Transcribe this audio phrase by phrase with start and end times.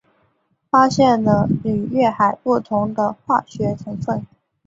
[0.71, 4.25] 发现了与月海不同的化学成分。